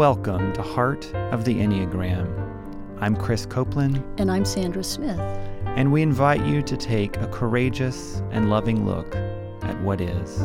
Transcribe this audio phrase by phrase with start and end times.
[0.00, 2.26] Welcome to Heart of the Enneagram.
[3.02, 4.02] I'm Chris Copeland.
[4.18, 5.20] And I'm Sandra Smith.
[5.76, 9.14] And we invite you to take a courageous and loving look
[9.62, 10.40] at what is.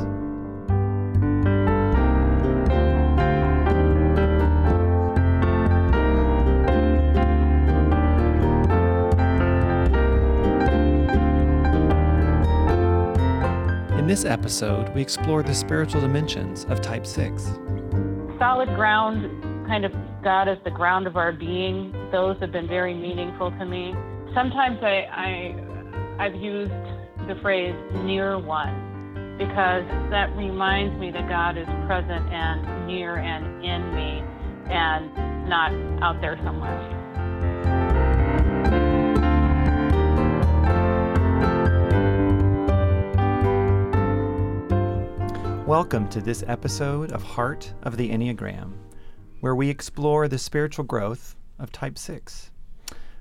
[13.98, 17.52] In this episode, we explore the spiritual dimensions of Type 6.
[18.38, 19.92] Solid ground, kind of
[20.24, 23.94] God as the ground of our being, those have been very meaningful to me.
[24.34, 26.72] Sometimes I, I, I've used
[27.28, 33.66] the phrase near one because that reminds me that God is present and near and
[33.66, 34.24] in me
[34.72, 35.72] and not
[36.04, 36.92] out there somewhere.
[45.66, 48.74] Welcome to this episode of Heart of the Enneagram,
[49.46, 52.50] where we explore the spiritual growth of Type 6.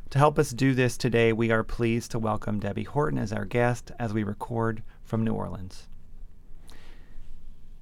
[0.08, 3.44] To help us do this today, we are pleased to welcome Debbie Horton as our
[3.44, 5.86] guest as we record from New Orleans.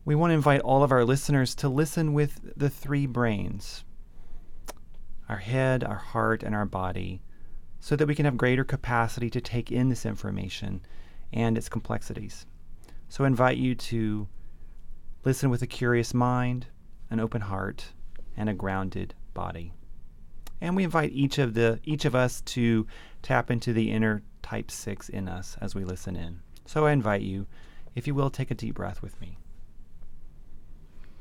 [0.05, 3.85] We want to invite all of our listeners to listen with the three brains
[5.29, 7.23] our head, our heart, and our body
[7.79, 10.81] so that we can have greater capacity to take in this information
[11.33, 12.45] and its complexities.
[13.09, 14.27] So I invite you to
[15.25, 16.67] Listen with a curious mind,
[17.09, 17.93] an open heart,
[18.37, 19.73] and a grounded body.
[20.61, 22.87] And we invite each of the each of us to
[23.23, 26.41] tap into the inner type 6 in us as we listen in.
[26.67, 27.47] So I invite you,
[27.95, 29.39] if you will, take a deep breath with me.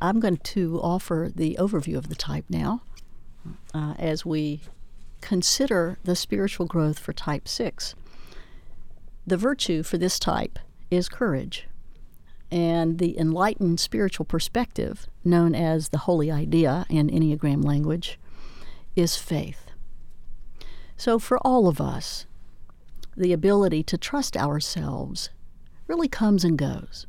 [0.02, 2.82] I'm going to offer the overview of the type now
[3.74, 4.62] uh, as we
[5.22, 7.96] consider the spiritual growth for type 6.
[9.26, 10.58] The virtue for this type
[10.90, 11.68] is courage
[12.52, 18.20] and the enlightened spiritual perspective, known as the holy idea in Enneagram language,
[18.96, 19.72] is faith.
[20.98, 22.26] So, for all of us,
[23.16, 25.30] the ability to trust ourselves
[25.88, 27.08] really comes and goes.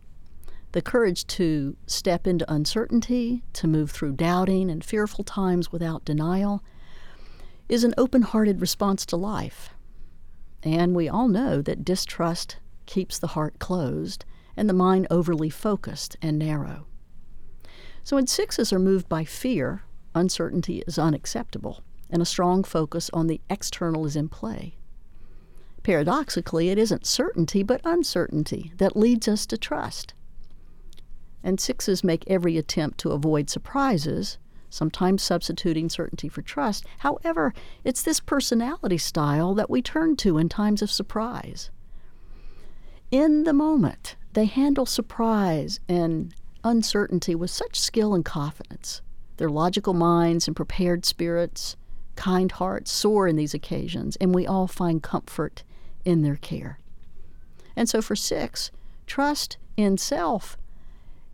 [0.72, 6.62] The courage to step into uncertainty, to move through doubting and fearful times without denial,
[7.69, 9.71] is an open hearted response to life.
[10.62, 12.56] And we all know that distrust
[12.87, 14.25] keeps the heart closed
[14.57, 16.87] and the mind overly focused and narrow.
[18.05, 19.83] So when sixes are moved by fear,
[20.15, 24.77] uncertainty is unacceptable, and a strong focus on the external is in play.
[25.83, 30.15] Paradoxically, it isn't certainty but uncertainty that leads us to trust.
[31.43, 34.39] And sixes make every attempt to avoid surprises,
[34.71, 36.87] sometimes substituting certainty for trust.
[36.99, 37.53] However,
[37.85, 41.71] it's this personality style that we turn to in times of surprise.
[43.11, 46.34] In the moment, they handle surprise and
[46.65, 49.03] uncertainty with such skill and confidence.
[49.37, 51.76] Their logical minds and prepared spirits,
[52.16, 55.65] kind hearts soar in these occasions, and we all find comfort
[56.04, 56.78] in their care.
[57.75, 58.70] And so for six,
[59.06, 60.56] trust in self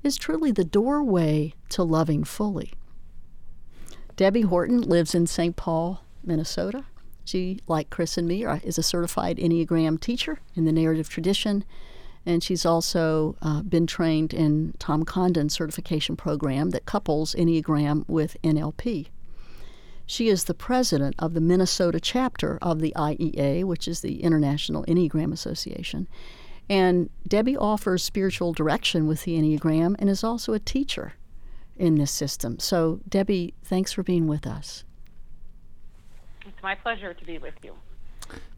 [0.03, 2.73] is truly the doorway to loving fully.
[4.17, 5.57] Debbie Horton lives in St.
[5.57, 6.85] Paul, Minnesota.
[7.25, 11.65] She, like Chris and me, is a certified Enneagram teacher in the narrative tradition
[12.27, 18.37] and she's also uh, been trained in Tom Condon's certification program that couples Enneagram with
[18.43, 19.09] NLP.
[20.07, 24.85] She is the president of the Minnesota chapter of the IEA, which is the International
[24.87, 26.09] Enneagram Association.
[26.71, 31.15] And Debbie offers spiritual direction with the Enneagram and is also a teacher
[31.77, 32.59] in this system.
[32.59, 34.85] So, Debbie, thanks for being with us.
[36.47, 37.75] It's my pleasure to be with you.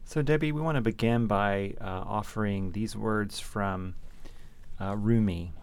[0.03, 3.95] So, Debbie, we want to begin by uh, offering these words from
[4.79, 5.53] uh, Rumi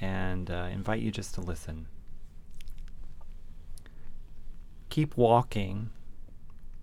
[0.00, 1.86] and uh, invite you just to listen.
[4.90, 5.90] Keep walking,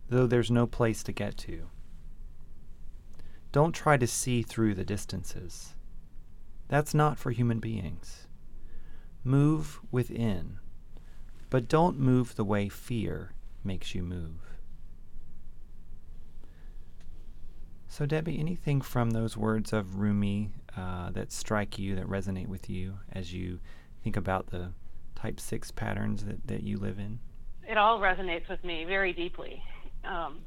[0.10, 1.68] though there's no place to get to.
[3.52, 5.76] Don't try to see through the distances.
[6.70, 8.28] That's not for human beings.
[9.24, 10.58] Move within,
[11.50, 13.34] but don't move the way fear
[13.64, 14.51] makes you move.
[17.92, 22.70] So, Debbie, anything from those words of Rumi uh, that strike you, that resonate with
[22.70, 23.60] you as you
[24.02, 24.72] think about the
[25.14, 27.20] type 6 patterns that, that you live in?
[27.68, 29.62] It all resonates with me very deeply.
[30.06, 30.40] Um,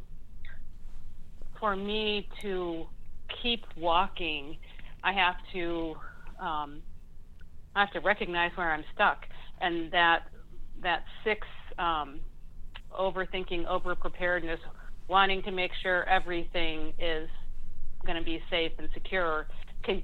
[1.60, 2.86] for me to
[3.42, 4.56] keep walking,
[5.02, 5.96] I have to
[6.40, 6.80] um,
[7.76, 9.26] I have to recognize where I'm stuck,
[9.60, 10.28] and that
[10.82, 11.46] that six
[11.78, 12.20] um,
[12.98, 14.60] overthinking, over preparedness
[15.08, 17.28] wanting to make sure everything is
[18.04, 19.46] going to be safe and secure
[19.82, 20.02] can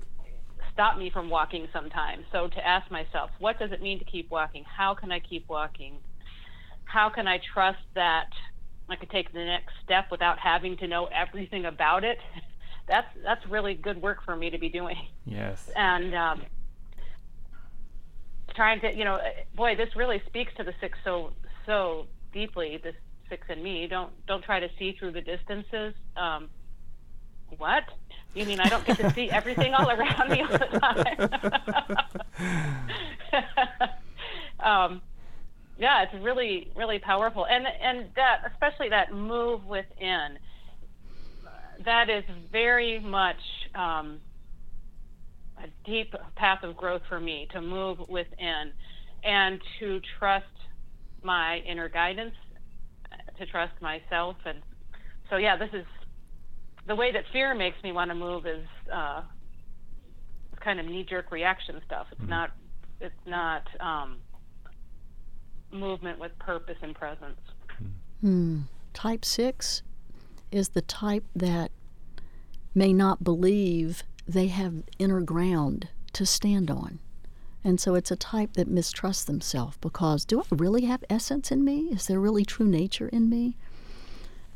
[0.72, 2.24] stop me from walking sometimes.
[2.32, 4.64] So to ask myself, what does it mean to keep walking?
[4.64, 5.98] How can I keep walking?
[6.90, 8.30] how can I trust that
[8.88, 12.18] I could take the next step without having to know everything about it?
[12.88, 14.96] That's that's really good work for me to be doing.
[15.24, 15.70] Yes.
[15.76, 16.42] And um,
[18.56, 19.20] trying to, you know,
[19.54, 21.30] boy, this really speaks to the six so
[21.66, 22.80] so deeply.
[22.82, 22.96] This
[23.30, 23.86] six in me.
[23.86, 25.94] Don't don't try to see through the distances.
[26.16, 26.50] Um,
[27.56, 27.84] what?
[28.34, 31.28] You mean I don't get to see everything all around me all the time?
[34.92, 35.02] um,
[35.78, 40.38] yeah, it's really really powerful, and and that especially that move within.
[41.84, 43.40] That is very much
[43.74, 44.20] um,
[45.56, 48.72] a deep path of growth for me to move within,
[49.24, 50.44] and to trust
[51.22, 52.34] my inner guidance,
[53.40, 54.62] to trust myself, and
[55.28, 55.84] so yeah, this is
[56.86, 59.22] the way that fear makes me want to move is uh,
[60.60, 62.06] kind of knee-jerk reaction stuff.
[62.12, 62.30] It's mm-hmm.
[62.30, 62.50] not
[63.00, 64.18] it's not um,
[65.72, 67.40] movement with purpose and presence.
[68.20, 68.60] Hmm.
[68.92, 69.82] Type six
[70.50, 71.70] is the type that
[72.74, 76.98] may not believe they have inner ground to stand on.
[77.62, 81.64] And so it's a type that mistrusts themselves because do I really have essence in
[81.64, 81.88] me?
[81.90, 83.56] Is there really true nature in me?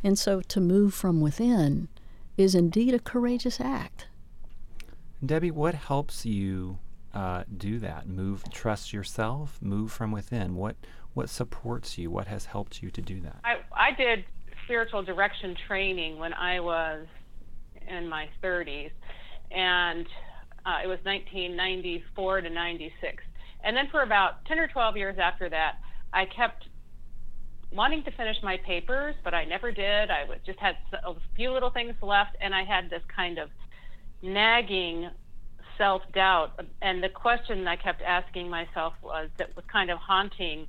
[0.02, 1.88] And so to move from within
[2.36, 4.06] is indeed a courageous act.
[5.24, 6.78] Debbie, what helps you
[7.14, 8.06] uh, do that?
[8.06, 10.56] Move, trust yourself, move from within.
[10.56, 10.76] What
[11.14, 12.10] what supports you?
[12.10, 13.36] What has helped you to do that?
[13.44, 14.24] I, I did
[14.64, 17.06] spiritual direction training when I was
[17.86, 18.90] in my 30s,
[19.52, 20.06] and
[20.66, 23.22] uh, it was 1994 to 96.
[23.64, 25.76] And then for about 10 or 12 years after that,
[26.12, 26.64] I kept
[27.72, 30.10] wanting to finish my papers, but I never did.
[30.10, 33.48] I just had a few little things left, and I had this kind of
[34.22, 35.10] nagging
[35.76, 36.60] self doubt.
[36.82, 40.66] And the question I kept asking myself was that was kind of haunting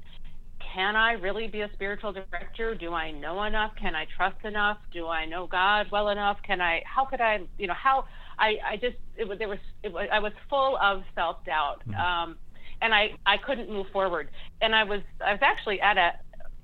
[0.74, 2.76] can I really be a spiritual director?
[2.76, 3.72] Do I know enough?
[3.80, 4.78] Can I trust enough?
[4.92, 6.38] Do I know God well enough?
[6.46, 8.06] Can I, how could I, you know, how,
[8.38, 11.82] I, I just, it was, there was, it was, I was full of self doubt.
[11.88, 12.00] Mm-hmm.
[12.00, 12.38] Um,
[12.82, 14.30] and I, I couldn't move forward.
[14.62, 16.12] And I was, I was actually at a,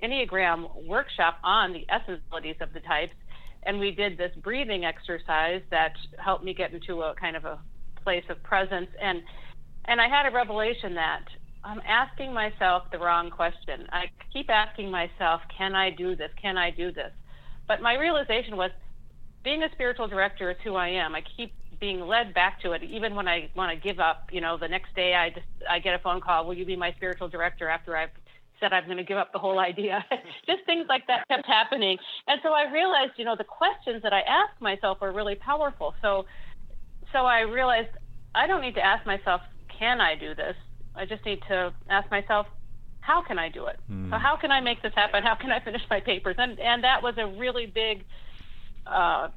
[0.02, 3.14] Enneagram workshop on the essentialities of the types,
[3.62, 7.60] and we did this breathing exercise that helped me get into a kind of a
[8.02, 8.88] place of presence.
[9.00, 9.22] And
[9.84, 11.24] and I had a revelation that
[11.64, 13.86] I'm asking myself the wrong question.
[13.90, 16.30] I keep asking myself, can I do this?
[16.40, 17.12] Can I do this?
[17.68, 18.70] But my realization was
[19.44, 21.14] being a spiritual director is who I am.
[21.14, 24.40] I keep being led back to it even when I want to give up, you
[24.40, 26.92] know, the next day I just I get a phone call, will you be my
[26.92, 28.10] spiritual director after I've
[28.60, 30.04] said I'm going to give up the whole idea.
[30.46, 31.98] Just things like that kept happening.
[32.28, 35.94] And so I realized, you know, the questions that I ask myself are really powerful.
[36.00, 36.24] So
[37.12, 37.88] so I realized
[38.36, 39.40] I don't need to ask myself,
[39.76, 40.54] can I do this?
[40.94, 42.46] I just need to ask myself,
[43.00, 43.80] how can I do it?
[43.90, 44.10] Mm.
[44.10, 45.24] So how can I make this happen?
[45.24, 46.36] How can I finish my papers?
[46.38, 48.04] And and that was a really big
[48.86, 49.28] uh,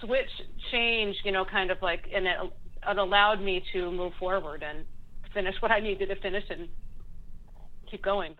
[0.00, 0.30] switch
[0.70, 2.36] change, you know, kind of like, and it,
[2.88, 4.84] it allowed me to move forward and
[5.32, 6.68] finish what I needed to finish and
[7.90, 8.34] keep going.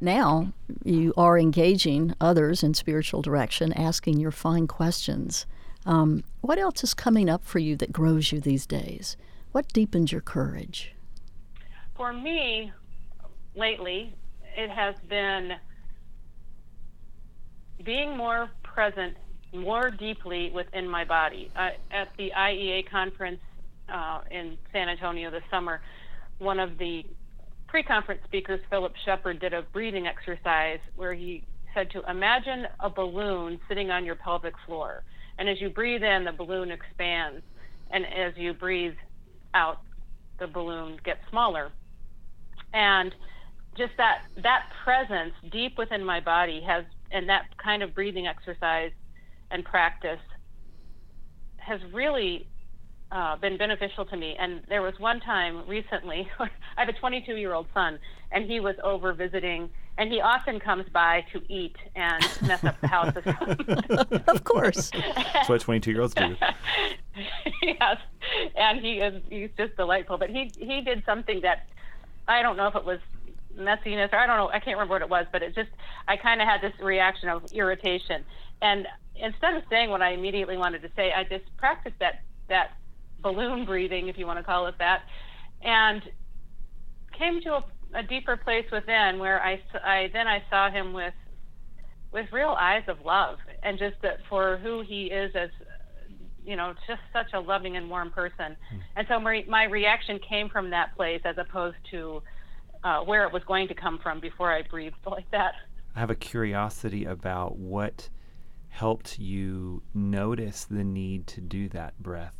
[0.00, 0.52] Now
[0.84, 5.46] you are engaging others in spiritual direction, asking your fine questions.
[5.86, 9.16] Um, what else is coming up for you that grows you these days?
[9.52, 10.94] What deepens your courage?
[11.96, 12.72] For me,
[13.54, 14.14] lately,
[14.56, 15.52] it has been
[17.84, 19.16] being more present
[19.52, 21.50] more deeply within my body.
[21.54, 23.40] Uh, at the IEA conference
[23.88, 25.80] uh, in San Antonio this summer,
[26.38, 27.04] one of the
[27.68, 31.44] pre conference speakers, Philip Shepherd, did a breathing exercise where he
[31.74, 35.02] said to imagine a balloon sitting on your pelvic floor.
[35.38, 37.42] And as you breathe in, the balloon expands.
[37.90, 38.94] And as you breathe
[39.54, 39.78] out,
[40.38, 41.70] the balloon gets smaller.
[42.72, 43.14] And
[43.76, 48.90] just that that presence deep within my body has and that kind of breathing exercise
[49.50, 50.20] and practice
[51.58, 52.46] has really
[53.12, 54.36] uh, been beneficial to me.
[54.38, 57.98] And there was one time recently, I have a 22 year old son,
[58.32, 62.80] and he was over visiting, and he often comes by to eat and mess up
[62.80, 63.14] the house.
[64.28, 64.90] of course.
[65.32, 66.36] That's what 22 year olds do.
[67.62, 67.98] yes.
[68.56, 70.18] And he is, he's just delightful.
[70.18, 71.68] But he, he did something that
[72.26, 72.98] I don't know if it was
[73.56, 75.70] messiness or I don't know I can't remember what it was but it just
[76.08, 78.24] I kind of had this reaction of irritation
[78.60, 82.72] and instead of saying what I immediately wanted to say I just practiced that that
[83.20, 85.02] balloon breathing if you want to call it that
[85.62, 86.02] and
[87.16, 91.14] came to a, a deeper place within where I, I then I saw him with
[92.12, 95.50] with real eyes of love and just that for who he is as
[96.44, 98.56] you know just such a loving and warm person.
[98.72, 98.80] Mm.
[98.96, 102.22] and so my, my reaction came from that place as opposed to
[102.82, 105.54] uh, where it was going to come from before i breathed like that.
[105.96, 108.08] I have a curiosity about what
[108.68, 112.34] helped you notice the need to do that breath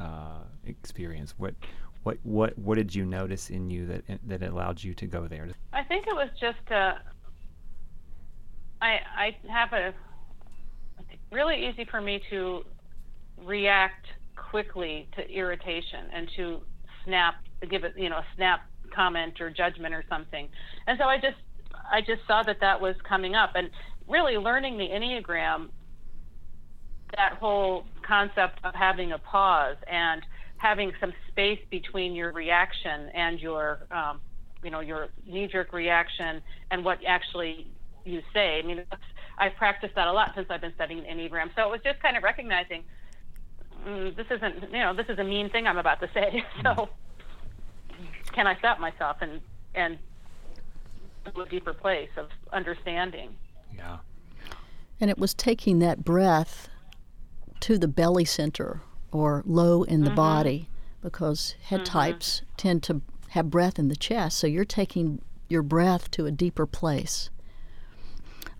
[0.00, 1.34] uh, experience.
[1.36, 1.54] What
[2.04, 5.48] what what what did you notice in you that that allowed you to go there
[5.72, 6.94] i think it was just uh,
[8.84, 9.94] I, I have a
[11.32, 12.64] really easy for me to
[13.42, 14.06] react
[14.36, 16.60] quickly to irritation and to
[17.04, 17.36] snap,
[17.70, 18.60] give it, you know, a snap
[18.94, 20.48] comment or judgment or something.
[20.86, 21.38] And so I just,
[21.90, 23.70] I just saw that that was coming up and
[24.06, 25.70] really learning the Enneagram,
[27.16, 30.22] that whole concept of having a pause and
[30.56, 34.20] having some space between your reaction and your, um,
[34.62, 37.66] you know, your knee-jerk reaction and what actually
[38.04, 38.58] you say.
[38.58, 38.82] I mean,
[39.38, 41.50] I've practiced that a lot since I've been studying Enneagram.
[41.54, 42.84] So it was just kind of recognizing
[43.86, 46.44] mm, this isn't, you know, this is a mean thing I'm about to say.
[46.62, 46.88] so
[48.32, 49.40] can I stop myself and
[49.74, 49.98] and
[51.24, 53.36] to a deeper place of understanding?
[53.74, 53.98] Yeah.
[55.00, 56.68] And it was taking that breath
[57.60, 58.82] to the belly center
[59.14, 60.16] or low in the mm-hmm.
[60.16, 60.68] body
[61.00, 61.98] because head mm-hmm.
[61.98, 64.38] types tend to have breath in the chest.
[64.38, 67.30] So you're taking your breath to a deeper place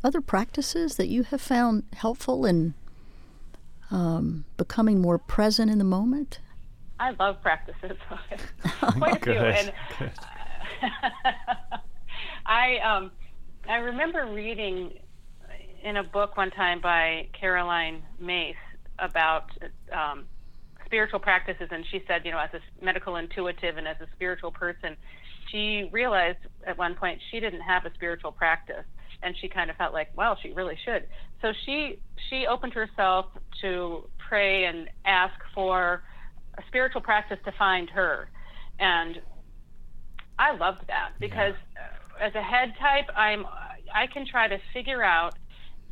[0.04, 2.74] other practices that you have found helpful in
[3.90, 6.40] um, becoming more present in the moment?
[7.00, 7.96] I love practices.
[8.80, 9.32] Quite a few.
[10.82, 10.92] And
[12.46, 13.10] I um,
[13.68, 14.98] I remember reading
[15.82, 18.56] in a book one time by Caroline Myss
[18.98, 19.50] about
[19.92, 20.26] um,
[20.94, 24.52] spiritual practices, and she said, you know, as a medical intuitive and as a spiritual
[24.52, 24.96] person,
[25.50, 28.84] she realized at one point she didn't have a spiritual practice
[29.24, 31.08] and she kind of felt like, well, she really should.
[31.42, 31.98] So she
[32.30, 33.26] she opened herself
[33.62, 36.04] to pray and ask for
[36.56, 38.28] a spiritual practice to find her,
[38.78, 39.20] and
[40.38, 42.26] I loved that because yeah.
[42.26, 43.46] as a head type, I'm
[43.92, 45.34] I can try to figure out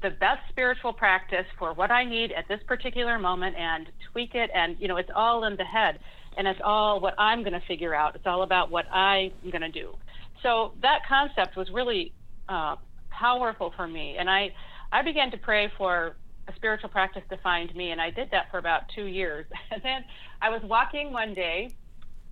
[0.03, 4.51] the best spiritual practice for what I need at this particular moment and tweak it,
[4.55, 5.99] and you know, it's all in the head,
[6.37, 8.15] and it's all what I'm going to figure out.
[8.15, 9.95] It's all about what I'm going to do.
[10.43, 12.13] So that concept was really
[12.49, 12.77] uh,
[13.11, 14.17] powerful for me.
[14.19, 14.53] And I,
[14.91, 16.17] I began to pray for
[16.49, 19.47] a spiritual practice to find me, and I did that for about two years.
[19.71, 20.05] And then
[20.41, 21.71] I was walking one day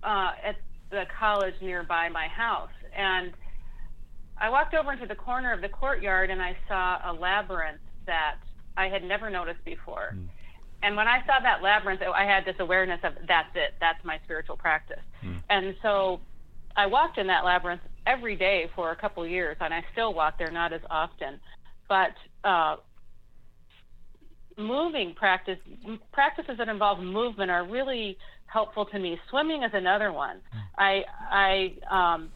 [0.03, 0.57] uh, at
[0.89, 3.31] the college nearby my house, and
[4.41, 8.37] I walked over into the corner of the courtyard and I saw a labyrinth that
[8.75, 10.15] I had never noticed before.
[10.15, 10.27] Mm.
[10.83, 14.19] And when I saw that labyrinth, I had this awareness of that's it, that's my
[14.23, 15.03] spiritual practice.
[15.23, 15.43] Mm.
[15.49, 16.21] And so
[16.75, 20.39] I walked in that labyrinth every day for a couple years, and I still walk
[20.39, 21.39] there, not as often.
[21.87, 22.77] But uh,
[24.57, 25.59] moving practice,
[26.11, 28.17] practices that involve movement are really
[28.47, 29.19] helpful to me.
[29.29, 30.41] Swimming is another one.
[30.77, 32.29] I I um,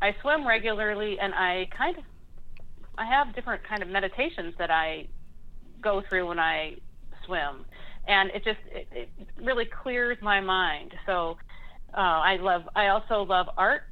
[0.00, 2.04] I swim regularly, and I kind of
[2.96, 5.08] I have different kind of meditations that I
[5.80, 6.76] go through when I
[7.26, 7.64] swim,
[8.06, 9.08] and it just it, it
[9.42, 10.92] really clears my mind.
[11.06, 11.36] So
[11.96, 12.62] uh, I love.
[12.74, 13.82] I also love art.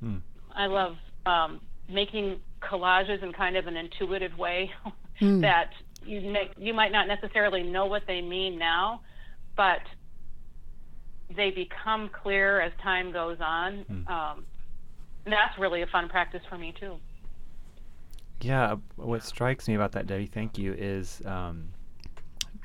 [0.00, 0.18] Hmm.
[0.54, 4.70] I love um, making collages in kind of an intuitive way
[5.18, 5.40] hmm.
[5.40, 5.70] that
[6.04, 6.52] you make.
[6.56, 9.00] You might not necessarily know what they mean now,
[9.56, 9.80] but
[11.34, 13.84] they become clear as time goes on.
[13.88, 14.08] Hmm.
[14.08, 14.44] Um,
[15.32, 16.96] that's really a fun practice for me too.
[18.40, 21.70] Yeah, what strikes me about that, Debbie, thank you, is um,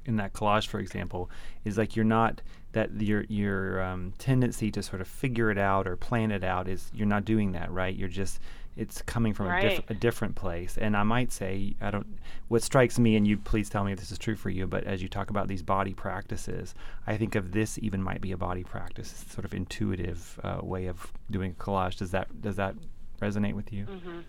[0.05, 1.29] in that collage, for example,
[1.63, 2.41] is like you're not
[2.73, 6.67] that your your um, tendency to sort of figure it out or plan it out
[6.67, 7.95] is you're not doing that right.
[7.95, 8.39] You're just
[8.77, 9.63] it's coming from right.
[9.63, 10.77] a, diff- a, different place.
[10.77, 12.17] And I might say I don't.
[12.47, 14.85] What strikes me, and you please tell me if this is true for you, but
[14.85, 16.73] as you talk about these body practices,
[17.05, 20.87] I think of this even might be a body practice, sort of intuitive uh, way
[20.87, 21.97] of doing a collage.
[21.97, 22.75] Does that does that
[23.21, 23.85] resonate with you?
[23.85, 24.19] Mm-hmm.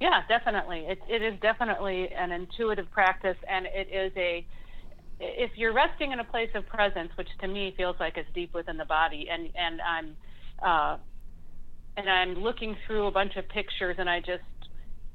[0.00, 0.80] Yeah, definitely.
[0.80, 4.46] It, it is definitely an intuitive practice, and it is a
[5.18, 8.52] if you're resting in a place of presence, which to me feels like it's deep
[8.52, 10.16] within the body, and and I'm
[10.62, 10.98] uh,
[11.96, 14.42] and I'm looking through a bunch of pictures, and I just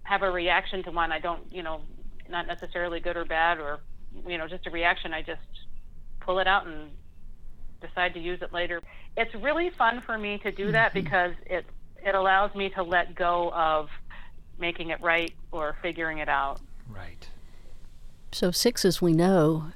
[0.04, 1.12] have a reaction to one.
[1.12, 1.82] I don't, you know,
[2.30, 3.80] not necessarily good or bad, or
[4.28, 5.14] you know, just a reaction.
[5.14, 5.42] I just
[6.20, 6.90] pull it out and
[7.82, 8.82] decide to use it later.
[9.18, 11.04] It's really fun for me to do that mm-hmm.
[11.04, 11.66] because it
[12.04, 13.90] it allows me to let go of
[14.60, 16.60] making it right or figuring it out.
[16.90, 17.28] Right.
[18.32, 19.72] So sixes, we know,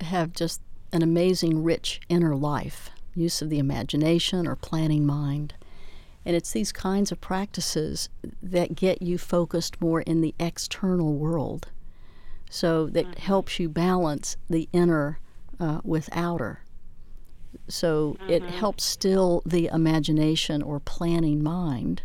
[0.00, 0.60] have just
[0.92, 5.54] an amazing, rich inner life, use of the imagination or planning mind.
[6.24, 8.08] And it's these kinds of practices
[8.42, 11.68] that get you focused more in the external world.
[12.48, 13.20] So that mm-hmm.
[13.20, 15.18] helps you balance the inner
[15.58, 16.60] uh, with outer.
[17.68, 18.30] So mm-hmm.
[18.30, 22.02] it helps still the imagination or planning mind,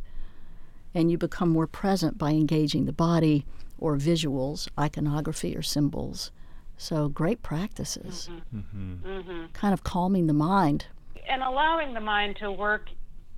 [0.93, 3.45] and you become more present by engaging the body
[3.77, 6.31] or visuals, iconography, or symbols.
[6.77, 8.29] So great practices.
[8.55, 8.93] Mm-hmm.
[9.05, 9.45] Mm-hmm.
[9.53, 10.85] Kind of calming the mind.
[11.29, 12.89] And allowing the mind to work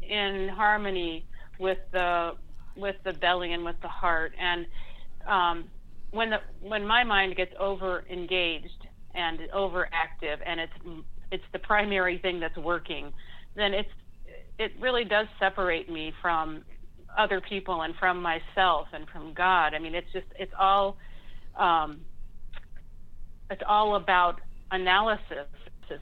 [0.09, 1.25] in harmony
[1.59, 2.31] with the
[2.75, 4.33] with the belly and with the heart.
[4.39, 4.65] And
[5.27, 5.65] um,
[6.11, 10.73] when the when my mind gets over engaged and overactive, and it's
[11.31, 13.13] it's the primary thing that's working,
[13.55, 13.89] then it's
[14.57, 16.63] it really does separate me from
[17.17, 19.73] other people and from myself and from God.
[19.73, 20.97] I mean, it's just it's all
[21.57, 22.01] um,
[23.49, 25.47] it's all about analysis.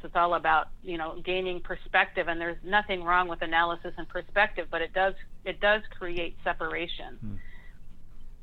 [0.03, 4.67] It's all about you know gaining perspective, and there's nothing wrong with analysis and perspective,
[4.69, 5.13] but it does
[5.45, 7.17] it does create separation.
[7.19, 7.35] Hmm.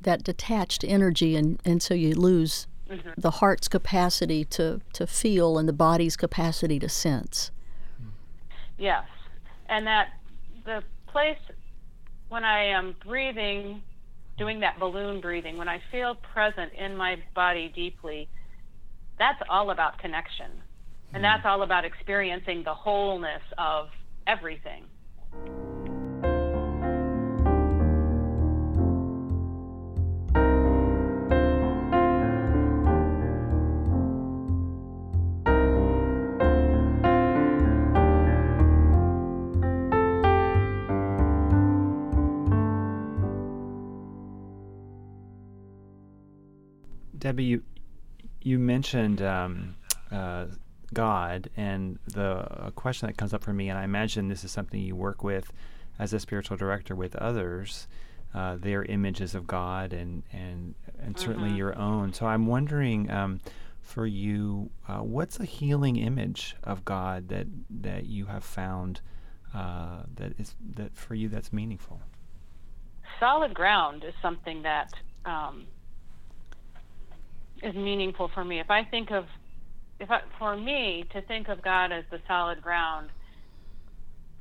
[0.01, 3.09] That detached energy, and and so you lose mm-hmm.
[3.17, 7.51] the heart's capacity to to feel and the body's capacity to sense.
[8.77, 9.05] Yes,
[9.67, 10.09] and that
[10.65, 11.37] the place
[12.29, 13.81] when I am breathing,
[14.37, 18.27] doing that balloon breathing, when I feel present in my body deeply
[19.17, 20.51] that's all about connection.
[21.13, 23.89] And that's all about experiencing the wholeness of
[24.27, 24.85] everything.
[47.25, 47.63] Debbie, you,
[48.43, 49.75] you mentioned um,
[50.11, 50.45] uh,
[50.93, 54.79] God, and the question that comes up for me, and I imagine this is something
[54.79, 55.51] you work with
[55.97, 57.87] as a spiritual director with others,
[58.33, 61.57] uh, their images of God, and and and certainly mm-hmm.
[61.57, 62.13] your own.
[62.13, 63.09] So I'm wondering.
[63.11, 63.41] Um,
[63.85, 68.99] for you, uh, what's a healing image of God that that you have found
[69.53, 72.01] uh, that is that for you that's meaningful?
[73.19, 74.91] Solid ground is something that
[75.25, 75.65] um,
[77.63, 78.59] is meaningful for me.
[78.59, 79.25] If I think of,
[79.99, 83.09] if I, for me to think of God as the solid ground,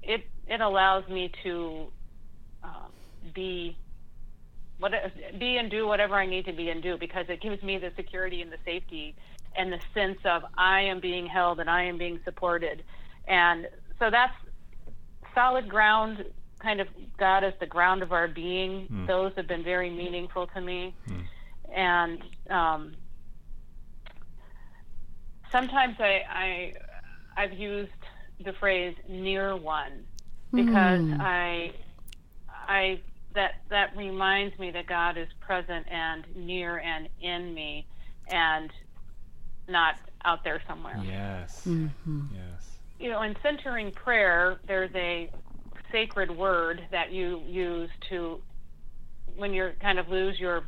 [0.02, 1.86] it it allows me to
[2.62, 2.88] uh,
[3.34, 3.76] be
[4.78, 4.92] what
[5.38, 7.92] be and do whatever I need to be and do because it gives me the
[7.96, 9.14] security and the safety
[9.56, 12.82] and the sense of I am being held and I am being supported,
[13.28, 14.34] and so that's
[15.34, 16.24] solid ground.
[16.58, 16.88] Kind of
[17.18, 18.88] God as the ground of our being.
[18.90, 19.06] Mm.
[19.06, 21.22] Those have been very meaningful to me, mm.
[21.74, 22.94] and um,
[25.54, 26.72] sometimes I, I
[27.36, 27.92] I've used
[28.44, 30.04] the phrase near one
[30.52, 31.20] because mm.
[31.20, 31.72] I
[32.50, 33.00] I
[33.34, 37.86] that that reminds me that God is present and near and in me
[38.28, 38.70] and
[39.68, 41.00] not out there somewhere.
[41.06, 41.62] Yes.
[41.66, 42.22] Mm-hmm.
[42.32, 42.70] Yes.
[42.98, 45.30] You know, in centering prayer, there's a
[45.92, 48.40] sacred word that you use to
[49.36, 50.64] when you're kind of lose your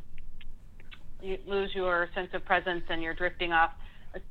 [1.21, 3.73] you lose your sense of presence and you're drifting off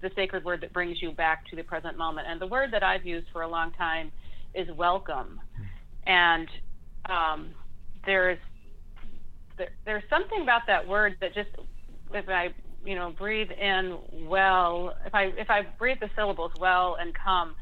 [0.01, 2.27] the sacred word that brings you back to the present moment.
[2.29, 4.11] And the word that I've used for a long time
[4.53, 5.39] is welcome.
[6.07, 6.47] And
[7.09, 7.49] um,
[8.05, 8.39] there's
[9.57, 11.49] there, there's something about that word that just
[12.13, 12.49] if I
[12.83, 17.55] you know breathe in well, if I if I breathe the syllables well and come,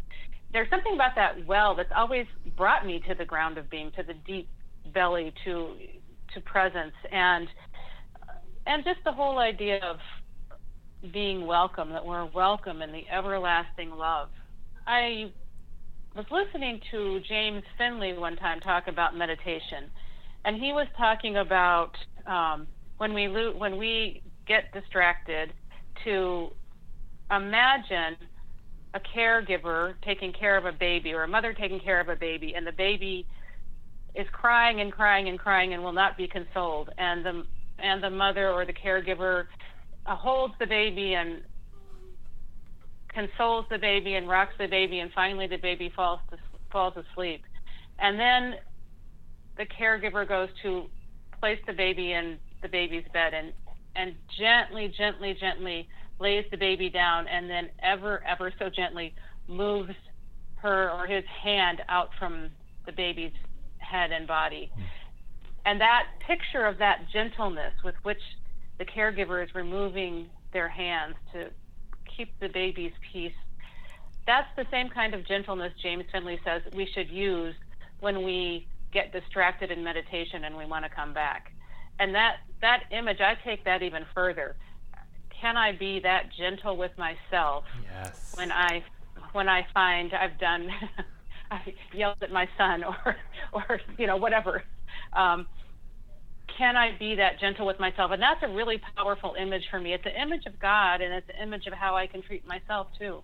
[0.51, 2.25] there's something about that well that's always
[2.57, 4.49] brought me to the ground of being, to the deep
[4.93, 5.75] belly, to
[6.33, 7.47] to presence, and
[8.65, 9.97] and just the whole idea of
[11.11, 14.29] being welcome, that we're welcome in the everlasting love.
[14.87, 15.31] I
[16.15, 19.91] was listening to James Finley one time talk about meditation,
[20.45, 21.91] and he was talking about
[22.25, 25.53] um, when we lo- when we get distracted
[26.05, 26.49] to
[27.31, 28.15] imagine
[28.93, 32.53] a caregiver taking care of a baby or a mother taking care of a baby,
[32.55, 33.25] and the baby
[34.15, 37.43] is crying and crying and crying and will not be consoled, and the
[37.79, 39.45] and the mother or the caregiver
[40.05, 41.41] uh, holds the baby and
[43.09, 46.37] consoles the baby and rocks the baby, and finally the baby falls to,
[46.71, 47.43] falls asleep.
[47.99, 48.55] And then
[49.57, 50.85] the caregiver goes to
[51.39, 53.53] place the baby in the baby's bed and
[53.95, 55.87] and gently, gently, gently
[56.19, 59.13] lays the baby down, and then ever, ever so gently
[59.47, 59.93] moves
[60.55, 62.49] her or his hand out from
[62.85, 63.33] the baby's
[63.77, 64.71] head and body.
[64.73, 64.81] Hmm.
[65.65, 68.21] And that picture of that gentleness with which
[68.77, 71.49] the caregiver is removing their hands to
[72.15, 73.33] keep the baby's peace.
[74.25, 77.55] That's the same kind of gentleness James Finley says we should use
[77.99, 81.51] when we get distracted in meditation and we want to come back.
[81.99, 84.55] And that that image, I take that even further.
[85.41, 88.33] Can I be that gentle with myself Yes.
[88.37, 88.83] when I
[89.33, 90.69] when I find I've done
[91.51, 93.15] I yelled at my son or
[93.51, 94.63] or you know whatever.
[95.13, 95.47] Um,
[96.57, 98.11] can I be that gentle with myself?
[98.11, 99.93] And that's a really powerful image for me.
[99.93, 102.87] It's an image of God, and it's an image of how I can treat myself
[102.97, 103.21] too.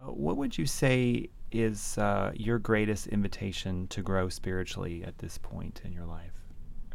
[0.00, 5.38] Uh, What would you say is uh, your greatest invitation to grow spiritually at this
[5.38, 6.32] point in your life?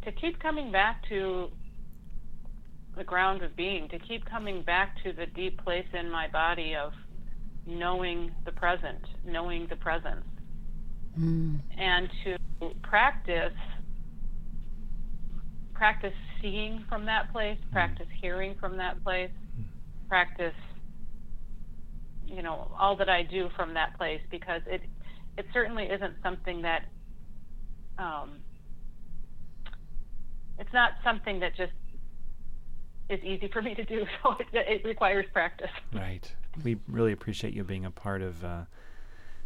[0.04, 1.48] To keep coming back to
[2.96, 6.74] the ground of being, to keep coming back to the deep place in my body
[6.74, 6.92] of
[7.66, 10.24] knowing the present, knowing the presence.
[11.18, 11.60] Mm.
[11.76, 13.52] and to practice
[15.74, 19.30] practice seeing from that place practice hearing from that place
[20.08, 20.54] practice
[22.26, 24.80] you know all that i do from that place because it
[25.36, 26.84] it certainly isn't something that
[27.98, 28.38] um,
[30.58, 31.72] it's not something that just
[33.12, 36.30] is easy for me to do so it, it requires practice Right.
[36.62, 38.62] We really appreciate you being a part of uh,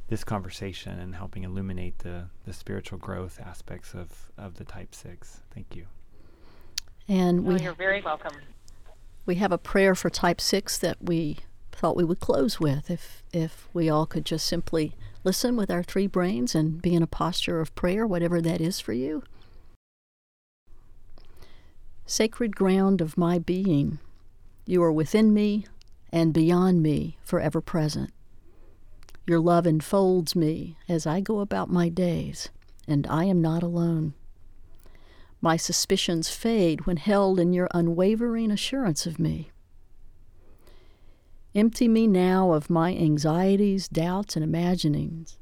[0.09, 5.43] this conversation and helping illuminate the, the spiritual growth aspects of, of the Type 6.
[5.55, 5.87] Thank you.
[7.07, 8.33] And well, we you're very welcome
[9.27, 11.39] we have a prayer for type 6 that we
[11.73, 15.83] thought we would close with if if we all could just simply listen with our
[15.83, 19.23] three brains and be in a posture of prayer whatever that is for you
[22.07, 23.99] sacred ground of my being
[24.65, 25.67] you are within me
[26.13, 28.11] and beyond me forever present
[29.27, 32.49] your love enfolds me as i go about my days
[32.87, 34.15] and i am not alone
[35.41, 39.51] my suspicions fade when held in your unwavering assurance of me.
[41.55, 45.39] Empty me now of my anxieties, doubts, and imaginings.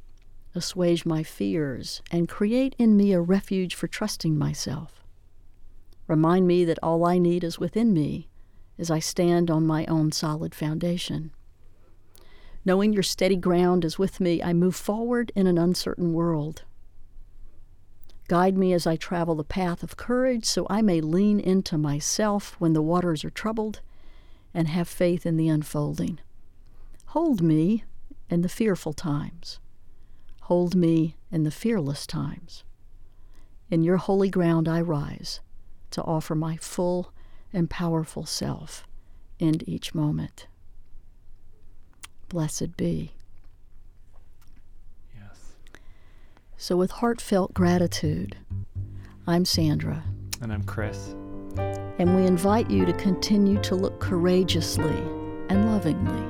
[0.55, 4.93] Assuage my fears and create in me a refuge for trusting myself.
[6.07, 8.29] Remind me that all I need is within me
[8.79, 11.33] as I stand on my own solid foundation.
[12.64, 16.64] Knowing your steady ground is with me, I move forward in an uncertain world.
[18.29, 22.57] Guide me as I travel the path of courage so I may lean into myself
[22.59, 23.81] when the waters are troubled
[24.55, 26.21] and have faith in the unfolding.
[27.09, 27.85] Hold me
[28.31, 29.59] in the fearful times.
[30.43, 32.64] Hold me in the fearless times.
[33.71, 35.40] In your holy ground I rise
[35.94, 37.12] to offer my full
[37.52, 38.87] and powerful self
[39.38, 40.46] in each moment.
[42.28, 43.12] Blessed be.
[45.14, 45.52] Yes.
[46.57, 48.37] So, with heartfelt gratitude,
[49.26, 50.02] I'm Sandra,
[50.42, 51.14] And I'm Chris.
[51.57, 54.98] and we invite you to continue to look courageously
[55.48, 56.22] and lovingly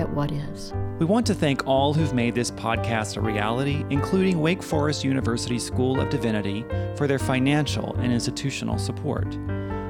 [0.00, 0.72] at what is.
[1.02, 5.58] We want to thank all who've made this podcast a reality, including Wake Forest University
[5.58, 9.26] School of Divinity, for their financial and institutional support.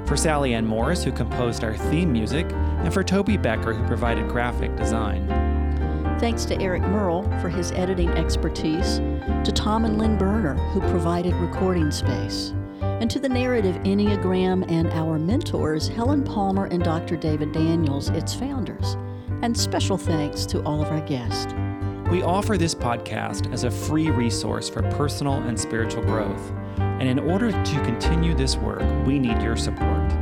[0.07, 4.27] For Sally Ann Morris, who composed our theme music, and for Toby Becker, who provided
[4.27, 5.29] graphic design.
[6.19, 8.97] Thanks to Eric Merle for his editing expertise,
[9.45, 14.89] to Tom and Lynn Berner, who provided recording space, and to the Narrative Enneagram and
[14.93, 17.19] our mentors, Helen Palmer and Dr.
[17.19, 18.97] David Daniels, its founders.
[19.43, 21.53] And special thanks to all of our guests.
[22.11, 26.53] We offer this podcast as a free resource for personal and spiritual growth.
[26.77, 30.13] And in order to continue this work, we need your support.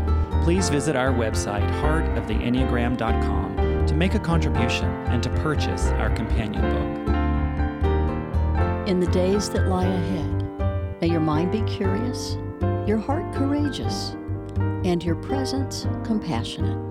[0.44, 7.10] Please visit our website, heartoftheenneagram.com, to make a contribution and to purchase our companion book.
[8.88, 12.38] In the days that lie ahead, may your mind be curious,
[12.86, 14.16] your heart courageous,
[14.84, 16.89] and your presence compassionate.